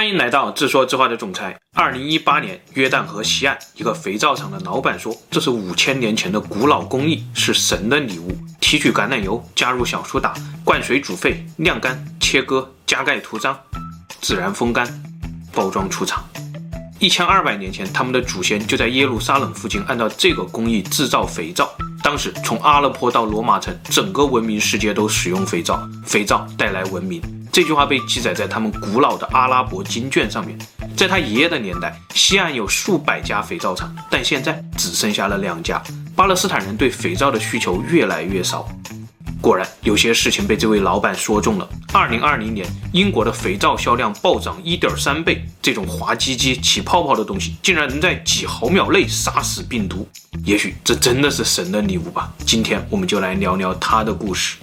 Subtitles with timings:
[0.00, 1.54] 欢迎来到自说自话的总裁。
[1.74, 8.32] 二零一八年，约旦河西岸一个肥皂厂的老板说：“这是五千年前的古老工艺，是神的礼物。
[8.62, 10.32] 提取橄榄油，加入小苏打，
[10.64, 13.54] 灌水煮沸，晾干，切割，加盖涂装，
[14.22, 14.88] 自然风干，
[15.52, 16.24] 包装出厂。
[16.98, 21.70] 一千二百年前，他们的祖先就在耶路撒冷附近按照这个工艺制造肥皂。
[22.02, 27.20] 当时，从阿勒颇到罗马城，整个文明世界都使用肥皂，肥皂带来文明。”
[27.52, 30.56] 这句话被记载在他们古老的阿拉伯经卷上面。
[30.96, 35.82] 在他爷爷的年代，西岸有数百家肥皂厂，但现在只剩下了两家。
[36.14, 38.68] 巴勒斯坦人对肥皂的需求越来越少。
[39.40, 41.68] 果然，有些事情被这位老板说中了。
[41.92, 45.44] 二零二零年，英国的肥皂销量暴涨一点三倍。
[45.62, 50.06] 这种滑唧唧、起泡泡的东西，竟然能在几毫秒内杀死病毒。
[50.44, 52.32] 也许这真的是神的礼物吧。
[52.46, 54.56] 今天我们就来聊聊他的故事。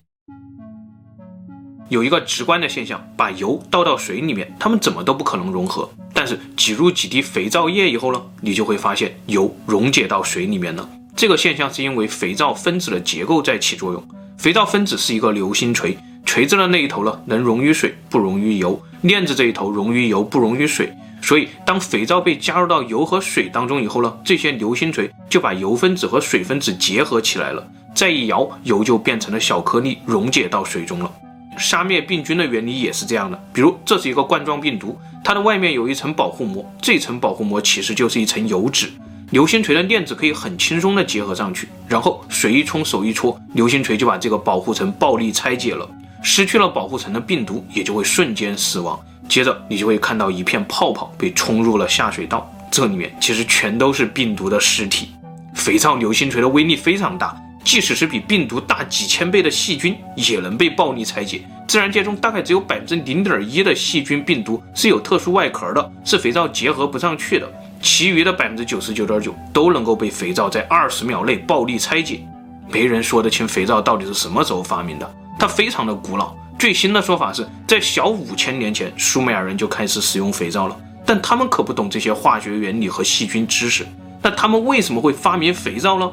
[1.90, 5.90] 有一个直观的现象，把油倒到水里面，它们怎么都不可能融合。
[6.13, 10.88] 但是挤入几滴肥皂液以后呢，你就会发现油溶解到水里面了。
[11.16, 14.04] 这个现象是因为肥皂分子的结构在起作用。
[14.38, 20.94] 肥皂分子是一个流星锤，锤子的那一头呢，能溶于水，不溶于油；链子这一头溶于油，不溶于水。
[21.22, 27.66] 所以当肥皂被加入到油和水当中以后呢，这些流星锤就把油分子和水分子结合起来了。
[27.96, 31.12] 再一摇，油就变成了小颗粒，溶解到水中了。
[31.58, 38.90] 杀灭病菌的原理也是这样的，比如这是一个冠状病毒，它的外面有一层保护膜，这层保护膜其实就是一层油脂。
[39.32, 45.85] 流星锤的链子可以很轻松地结合上去，然后水一冲，手一搓，流星锤就把这个保护层暴力拆解了，
[46.24, 48.98] 失去了保护层的病毒也就会瞬间死亡。
[49.28, 55.10] 接着你就会看到一片泡泡被冲入了下水道，这里面其实全都是病毒的尸体。
[55.54, 57.35] 肥皂流星锤的威力非常大。
[57.68, 61.41] 即使是比病毒大几千倍的细菌，也能被暴力拆解。
[61.68, 67.45] 自然界中大概只有百分之零点一的细菌病毒是有特殊外壳的，是肥皂结合不上去的。
[67.81, 72.25] 其余的百分之九十九点九都能够被肥皂在二十秒内暴力拆解。
[72.72, 76.34] 没人说得清肥皂到底是什么时候发明的，它非常的古老。
[76.57, 83.85] 最新的说法是在小五千年前，苏美尔人就开始使用肥皂了，但他们可不懂这些化学原理和细菌知识。
[84.22, 86.09] 那他们为什么会发明肥皂呢？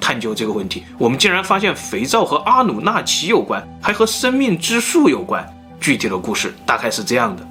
[0.00, 5.46] 探究这个问题，我们竟然发现肥皂和阿努纳奇有关，还和生命之树有关。
[5.80, 7.46] 具体的故事大概是这样的：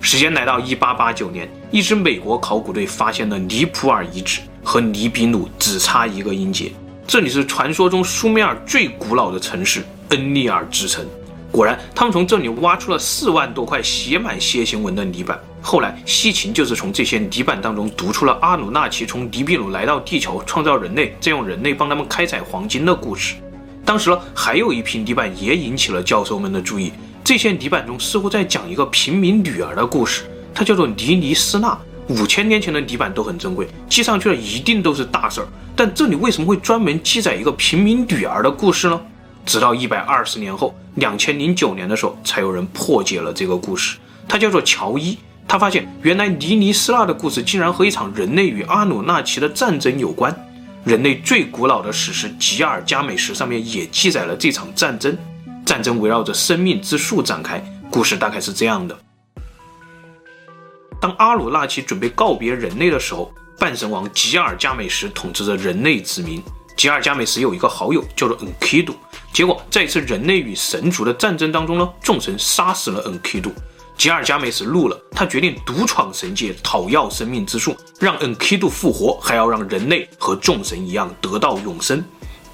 [0.00, 6.72] 时间来到一八八九年，一支美国考古队发现了尼普尔遗址，和尼比鲁只差一个音节。
[7.06, 11.06] 这里是传说中苏美尔最古老的城市恩利尔之城。
[11.52, 15.38] 果然，他们从这里挖出了四万多块写满楔形纹的泥板。
[15.60, 23.34] 后来，西秦就是从这些泥板当中读出了阿努纳奇从尼比鲁来到地球，创造人类，再用人类帮他们开采黄金的故事。
[23.84, 26.90] 当时呢，还有一批泥板也引起了教授们的注意。
[27.22, 30.22] 这些泥板中似乎在讲一个平民女儿的故事，
[30.54, 31.78] 她叫做尼尼斯娜。
[32.08, 35.46] 五千年前的泥板都很珍贵，记上去了一定都是大事儿。
[35.76, 39.00] 但这里为什么会专门记载一个平民女儿的故事呢？
[39.44, 43.98] 直到一百二十年后，两千零九年的时候，才有人破解了这个故事。
[44.28, 45.18] 他叫做乔伊。
[45.48, 50.34] 他发现，原来尼尼斯纳的故事竟然和一场人类与阿努纳奇的战争有关。
[50.84, 55.16] 人类最古老的史诗《吉尔加美什》上面也记载了这场战争。
[55.66, 58.98] 战争围绕着生命之树展开，故事大概是这样的：
[61.00, 66.42] 当阿努纳奇准备告别人类的时候，半神王吉尔加美什统治着人类子民。
[66.76, 68.94] 吉尔加美什有一个好友叫做恩基杜，
[69.32, 73.52] 结果在一次人类与神族的战争当中呢，众神杀死了恩基杜。
[73.96, 82.02] 吉尔加美什怒了，他决定独闯神界，讨要生命之树，让恩基杜复活，还要让人类和众神一样得到永生。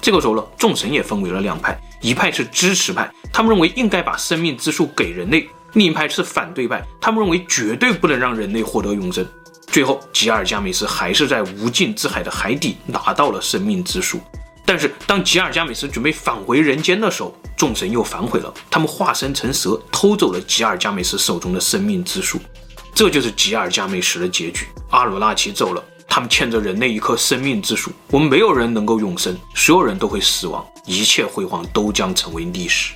[0.01, 9.25] 这个时候呢，众神也分为了两派，一派是支持派，他们认为应该把生命之树给人类；另一派是反对派，他们认为绝对不能让人类获得永生。
[9.71, 14.19] 最后，吉尔加美什还是在无尽之海的海底拿到了生命之树。
[14.65, 18.53] 但是，当吉尔加美什准备返回人间的时候，众神又反悔了。
[18.69, 22.39] 他们化身成蛇，偷走了吉尔加美什手中的生命之树。
[22.93, 24.67] 这就是吉尔加美什的结局。
[24.89, 27.91] 阿努纳奇走了，他们欠着人类一颗生命之树。
[28.11, 32.93] 我们没有人能够永生，所有人都会死亡，一切辉煌都将成为历史。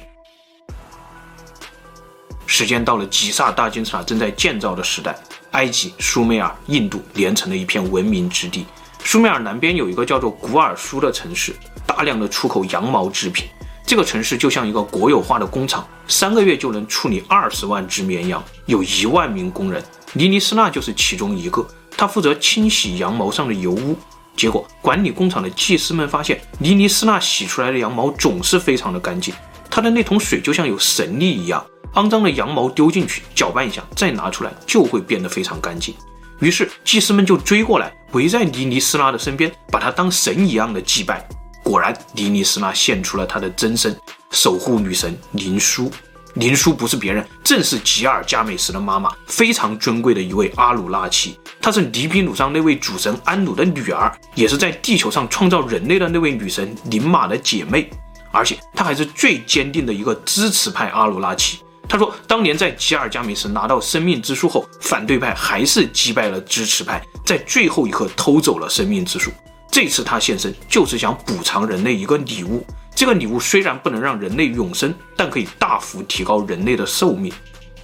[2.46, 5.18] 时间到了吉萨大金字塔正在建造的时代，
[5.54, 8.66] 埃及、苏美尔、印度连成了一片文明之地。
[9.04, 11.54] 苏美尔南边有一个叫做古尔苏的城市，
[11.86, 13.48] 大量的出口羊毛制品。
[13.86, 19.84] 这个城市就像一个国有化的工厂，三个月就能处理二十万只绵羊，有一万名工人。
[20.14, 21.68] 尼尼斯纳就是其中一个，
[21.98, 23.98] 他负责清洗羊毛上的油污。
[24.38, 29.34] 结果，管理工厂的祭司们发现，尼尼斯纳洗出来的羊毛总是非常的干净，
[29.70, 31.64] 他的那桶水就像有神力一样。
[31.94, 35.94] 肮脏的羊毛丢进去，搅拌一下，再拿出来，就会变得非常干净。
[36.40, 41.28] 于是祭司们就追过来，围在尼尼斯拉的身边，把她当神一样的祭拜。
[41.64, 43.96] 果然，尼尼斯拉现出了她的真身，
[44.32, 45.92] 守护女神宁舒。
[46.36, 51.40] 宁舒不是别人，正是吉尔加美什的妈妈，非常尊贵的一位阿鲁纳奇。
[51.62, 57.88] 她是尼比鲁上那位主神安努的女儿，也是在地球上创造人类的那位女神宁玛的姐妹。
[58.32, 61.60] 而且她还是最坚定的一个支持派阿鲁纳奇。
[61.94, 69.30] 他说，当年在吉尔加美什拿到生命之树后，反对派还是击败了支持派，在最后一刻偷走了生命之树。
[69.72, 72.66] 这次他现身，就是想补偿人类一个礼物。
[72.96, 77.32] 这个礼物虽然不能让人类永生，但可以大幅提高人类的寿命。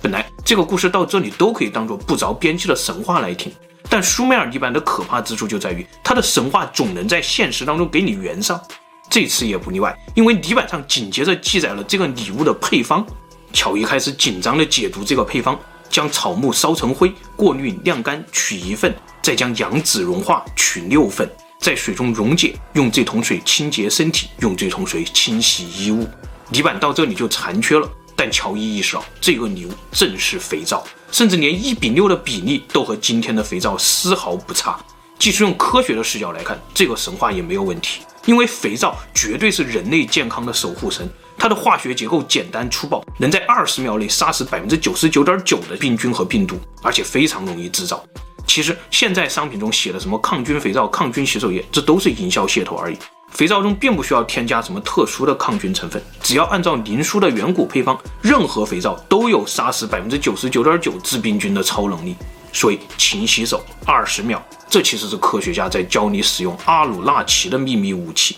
[0.02, 3.54] 本来这个故事到这里都可以当做不着边际的神话来听，
[3.90, 8.60] 但舒梅尔泥板的可怕之处就在于，它的神话总能在现实当中给你圆上。
[9.08, 13.06] 这次也不例外，因为泥板上紧接着记载了这个礼物的配方。
[13.54, 15.58] 乔伊开始紧张地解读这个配方：
[15.90, 21.30] 将草木烧成灰，过滤晾干，取一份，再将羊脂融化，取六份。
[21.60, 26.08] 在水中溶解，用这桶水清洁身体，用这桶水清洗衣物。
[26.50, 34.80] 泥板到这里就残缺了，但乔伊意识到这个礼物正是肥皂，甚至连一比六的比例都和今天的肥皂丝毫不差。
[35.18, 41.10] 即使用科学的视角来看，这个神话也没有问题，因为肥皂绝对是人类健康的守护神。
[41.40, 48.04] 它的化学结构简单粗暴，能在二十秒内杀死百分之九十九点九的病菌和病毒，而且非常容易制造。
[48.46, 52.98] 其实现在商品中写的什么抗菌肥皂、抗菌洗手液，这都是营销噱头而已。
[53.32, 62.16] 肥皂中并不需要添加什么特殊的抗菌成分，只要按照林叔的远古配方，任何肥皂都有杀死百分之九十九点九致病菌的超能力。
[62.52, 68.38] 所以勤洗手二十秒，这其实是科学家在教你使用阿鲁纳奇的秘密武器。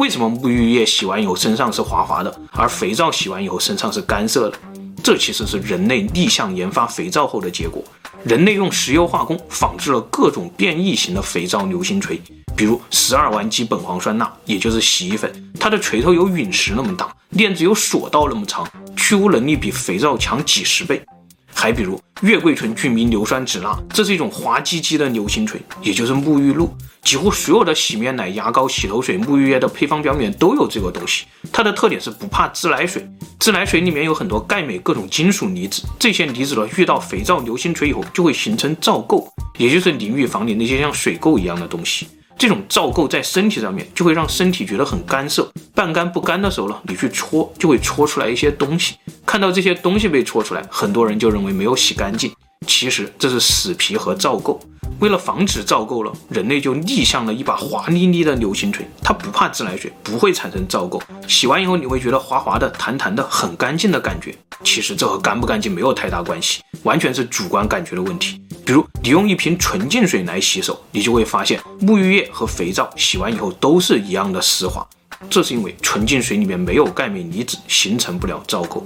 [0.00, 4.58] 为什么沐浴液洗完以后身上是滑滑的，而肥皂洗完以后身上是干涩的？
[5.04, 7.84] 这其实是人类逆向研发肥皂后的结果。
[8.24, 12.18] 人类用石油化工仿制了各种变异型的肥皂流星锤，
[12.56, 15.30] 比如十二烷基苯磺酸钠，也就是洗衣粉，
[15.60, 21.04] 它的锤头有陨石那么大，链子有索道那么长，去污能力比肥皂强几十倍。
[21.60, 26.72] 还比如月桂醇聚醚硫酸酯钠，这是一种滑唧唧的流星锤，也就是沐浴露。
[27.02, 31.26] 几乎所有的洗面奶、牙膏、洗头水、沐浴液的配方表面都有这个东西。
[31.52, 33.06] 它的特点是不怕自来水，
[33.38, 39.22] 自来水里面有很多钙、镁各种金属离子，这些离子呢遇到肥皂流星锤以后就会形成皂垢，
[39.58, 42.08] 也就是淋浴房里那些像水垢一样的东西。
[42.40, 48.94] 这种皂垢在身体上面就会让身体觉得很干涩，半干不干的时候呢，你去搓就会搓出来一些东西。
[49.26, 52.32] 看到这些东西被搓出来，很多人就认为没有洗干净，
[52.66, 54.58] 其实这是死皮和皂垢。
[55.00, 60.98] 为了防止皂垢了，人类就逆向了一把滑腻腻的流星锤，它不怕自来水，不会产生皂垢。
[61.28, 64.34] 洗完以后你会觉得滑滑的、弹弹的，很干净的感觉。
[64.64, 68.40] 其实这和干不干净没有太大关系，完全是主观感觉的问题。
[68.70, 74.86] 比如你用一瓶纯净水来洗手，你就会发现沐浴液和肥皂洗完以后都是一样的丝滑，
[75.28, 78.80] 这是因为纯净水里面没有钙镁离子，形成不了皂垢。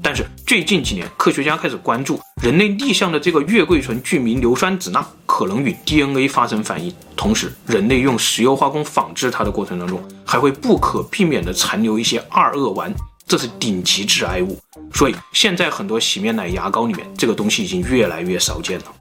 [0.00, 12.92] 但是最近几年，科学家开始关注人类逆向的这个月桂醇聚醚硫酸酯钠可能与 DNA 发生反应，同时人类用石油化工仿制它的过程当中，还会不可避免地残留一些二恶烷，
[13.26, 14.56] 这是顶级致癌物。
[14.92, 18.93] 所以现在很多洗面奶、牙膏里面这个东西已经越来越少见了。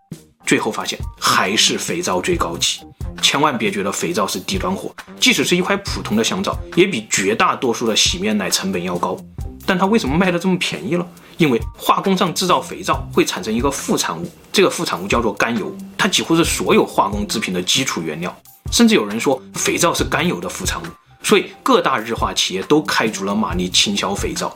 [0.45, 2.81] 最后发现还是肥皂最高级，
[3.21, 9.17] 千万别觉得肥皂是低端货，即使是一块普通的香皂，也比绝大多数的洗面奶成本要高。
[9.65, 11.07] 但它为什么卖的这么便宜了？
[11.37, 18.35] 因为化工上制造肥皂会产生一个副产物，这个副产物叫做甘油，它几乎是所有化工制品的基础原料。
[18.71, 20.85] 甚至有人说肥皂是甘油的副产物，
[21.23, 24.55] 所以各大日化企业都开足了马力倾销肥皂。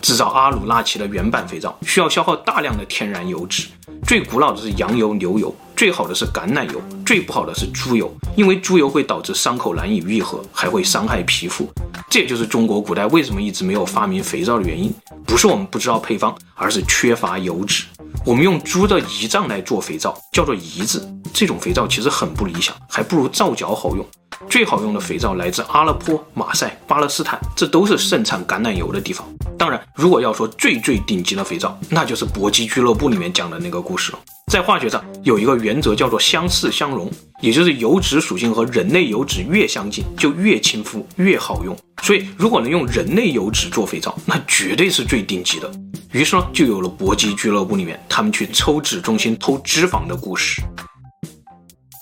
[0.00, 3.66] 制造阿鲁纳奇的原版肥皂需要消耗大量的天然油脂，
[4.06, 11.68] 最古老的是羊油、牛油，最好的是橄榄油，最不好的是猪油，因为猪油会导致伤口难以愈合，还会伤害皮肤。
[12.08, 14.92] 这也就是中国古代为什么一直没有发明肥皂的原因，
[15.26, 17.84] 不是我们不知道配方，而是缺乏油脂。
[18.24, 24.04] 我们用猪的胰脏来做肥皂，叫做胰子，这种肥皂其实很不理想，还不如皂角好用。
[24.48, 29.26] 最好用的肥皂来自阿勒颇、马赛、巴勒斯坦，这都是盛产橄榄油的地方。
[29.58, 34.18] 当然，如果要说最最顶级的肥皂，那就是搏击俱乐部里面讲的那个故事了。
[34.50, 37.08] 在化学上有一个原则叫做相似相容，
[37.40, 41.76] 也就是油脂属性和人类油脂越相近，就越亲肤越好用。
[42.02, 45.70] 所以，如果能用人类油脂做肥皂，那绝对是最顶级的。
[46.12, 50.60] 于是呢，就有了搏击俱乐部里面他们去抽脂中心偷脂肪的故事。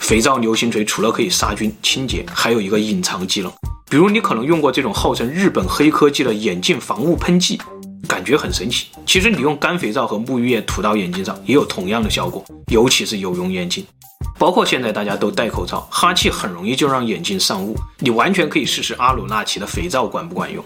[0.08, 3.52] 肥皂流星锤除了可以杀菌清洁，还有一个隐藏技能。
[3.90, 7.60] 比如你可能用过这种号称日本黑科技的眼镜防雾喷剂，
[8.08, 8.86] 感觉很神奇。
[9.04, 13.84] 其实你用干肥皂和沐浴液涂到眼睛上也有同样的效果，尤其是有用眼镜。
[14.38, 20.64] 包括现在大家都戴口罩，哈气很容易就让眼镜上雾，你完全可以试试阿鲁纳奇的肥皂管不管用。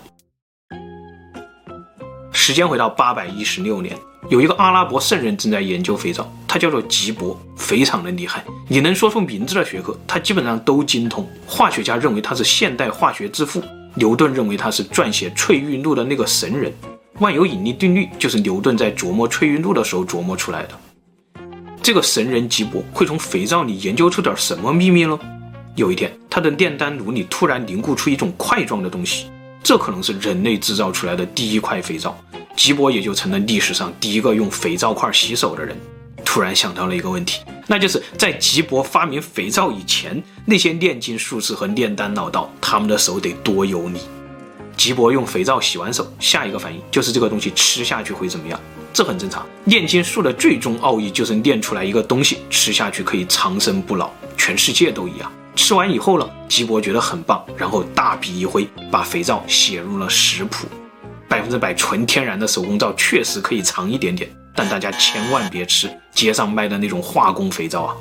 [2.30, 3.98] 时间回到八百一十六年，
[4.28, 8.42] 有一个阿拉伯圣人正在研究肥皂，他叫做吉伯，非常的厉害。
[8.68, 11.28] 你能说出名字的学科，他基本上都精通。
[11.44, 13.60] 化学家认为他是现代化学之父，
[13.94, 16.72] 牛顿认为他是撰写翠玉露的那个神人。
[17.18, 20.70] 万有引力定律就是牛顿在琢磨翠玉露的时候琢磨出来的。
[21.82, 25.18] 这个神人吉伯会从肥皂里研究出点什么秘密呢？
[25.74, 29.26] 有一天，他的炼丹炉里突然凝固出一种块状的东西。
[29.64, 32.16] 这可能是人类制造出来的第一块肥皂，
[32.56, 35.76] 吉伯也就成了历史上第一个用肥皂块洗手的人。
[36.24, 44.00] 突然想到了一个问题，那就是在吉伯发明肥皂以前，那些炼金术士和炼丹老道，他们的手得多油腻。
[44.76, 48.58] 吉伯用肥皂洗完手，下一个反应就是这个东西吃下去会怎么样？
[48.92, 49.46] 这很正常。
[49.64, 55.30] 炼金术的最终奥义就是炼出来一个东西，吃下去可以长生不老，全世界都一样。
[55.54, 60.66] 吃完以后呢，吉伯觉得很棒，然后大笔一挥，把肥皂写入了食谱。
[61.32, 67.96] 百分之百纯天然的手工皂确实可以长一点点，但大家千万别吃街上卖的那种化工肥皂啊！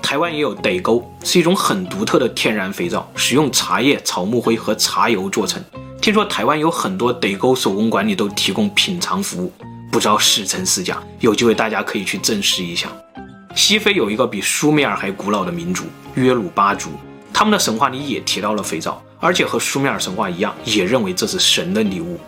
[0.00, 5.62] 台湾也有得沟，是一种很独特的天然肥皂，使用茶叶、草木灰和茶油做成。
[6.00, 9.52] 听说台湾有很多得沟手工馆里都提供品尝服务，
[9.92, 12.88] 不知道是真是假，有机会大家可以去证实一下。
[13.54, 15.84] 西非有一个比苏美尔还古老的民族
[16.14, 16.88] 约鲁巴族，
[17.30, 22.18] 他们的神话里也提到了肥皂，而且和苏美尔神话一样，也认为这是神的礼物。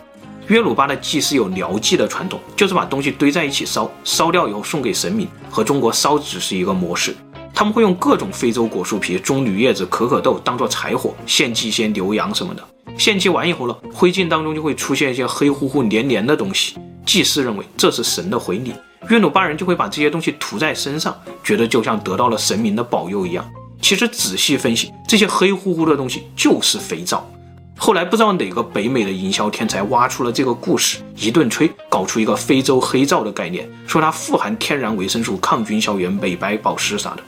[0.47, 7.15] 约鲁巴的祭祀有疗祭的传统，就是把东西堆在一起烧，烧掉以后送给神明，和中国烧纸是一个模式。
[7.53, 12.63] 他们会用各种非洲果树皮、棕榈叶子、可可豆当做柴火，献祭一些牛羊什么的。
[12.97, 18.73] 献祭完以后呢，灰烬当中就会出现一些黑乎乎、黏黏的东西，祭司认为这是神的回礼。
[19.09, 23.49] 约鲁巴人就会把这些东西涂在身上，觉得就像得到了神明的保佑一样。
[23.81, 27.29] 其实仔细分析，这些黑乎乎的东西就是肥皂。
[27.77, 37.23] 后来不知道哪个北美的营销天才挖出了这个故事，一顿吹，搞出一个非洲黑皂的概念，说它富含天然维生素、抗菌消炎、美白保湿啥的。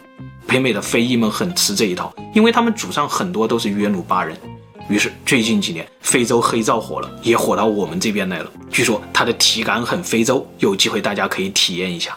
[0.48, 4.38] 北美的非裔们很吃这一套，因为他们祖上很多都是约鲁巴人。
[4.88, 8.52] 于是最近几年，非洲黑皂火了，也火到我们这边来了。
[8.70, 12.16] 据说它的体感很非洲，有机会大家可以体验一下。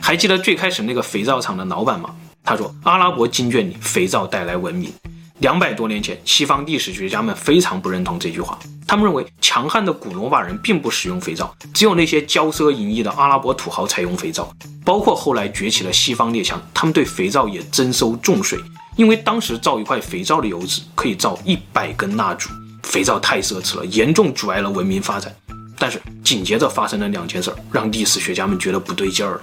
[0.00, 2.14] 还记得最开始那个肥皂厂的老板吗？
[2.44, 4.92] 他说：“阿拉伯经卷里，肥皂带来文明。”
[5.40, 14.50] 两百多年前，西方历史学家们非常不认同这句话，他们认为强悍的古罗马人并不使用肥皂，只有那些骄奢淫逸的阿拉伯土豪才用肥皂。
[14.82, 18.58] 包括后来崛起的西方列强，他们对肥皂也征收重税。
[18.96, 22.48] 因为当时造一块肥皂的油脂可以造一百根蜡烛，
[22.82, 25.34] 肥皂太奢侈了，严重阻碍了文明发展。
[25.78, 29.40] 但是紧接着发生了两件事，让历史学家们觉得不对劲儿了。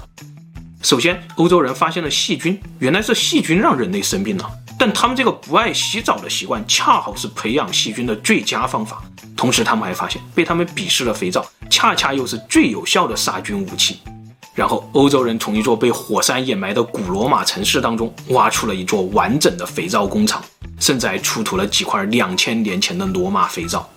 [0.84, 4.52] 首先，欧洲人发现了细菌，原来是细菌让人类生病了。
[4.78, 9.02] 但他们这个不爱洗澡的习惯，恰好是培养细菌的最佳方法。
[9.38, 14.00] 同时，他们还发现，被他们鄙视的肥皂，恰恰又是最有效的杀菌武器。
[14.54, 20.44] 然后，欧洲人从一座被火山掩埋的古罗马城市当中挖出了一座完整的肥皂工厂，
[20.82, 23.90] 甚至还出土了几块两千年前的罗马肥皂。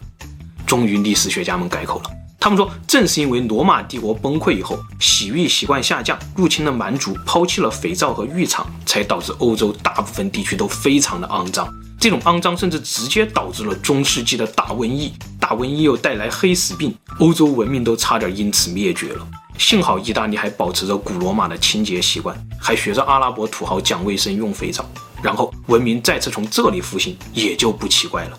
[0.65, 2.11] 终于，历史学家们改口了，
[2.47, 11.69] 他们说，正是因为罗马帝国崩溃以后，洗浴习惯下降，入侵的蛮族抛弃了肥皂和浴场，才导致欧洲大部分地区都非常的肮脏。
[11.99, 19.27] 这种肮脏甚至直接导致了中世纪的大瘟疫，大瘟疫又带来黑死病，欧洲文明都差点因此灭绝了。
[19.59, 24.89] 幸好意大利还保持着古罗马的清洁习惯，还学着阿拉伯土豪讲卫生用肥皂，
[25.21, 28.39] 然后文明再次从这里复兴，也就不奇怪了。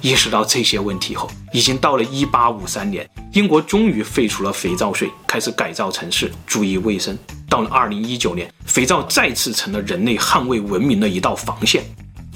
[0.00, 7.18] 意识到这些问题后，已经到了1853年，英国终于废除了肥皂税，开始改造城市，注意卫生。
[7.48, 11.82] 到了2019年，肥皂再次成了人类捍卫文明的一道防线。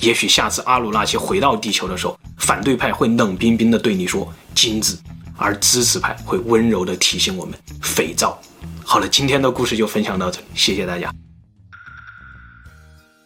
[0.01, 4.99] 也许下次阿鲁纳奇回到地球的时候，反对派会冷冰冰地对你说：“金子。”
[5.39, 8.37] 而支持派会温柔地提醒我们：肥皂。
[8.85, 11.15] 好了，今天的故事就分享到这里，谢谢大家。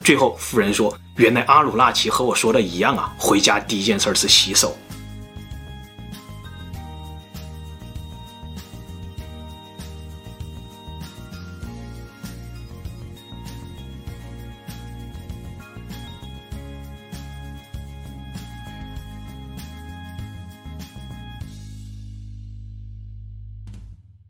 [0.00, 4.76] 最后，夫人说：“原来阿鲁纳奇和我说的一样啊，回家第一件事是洗手。”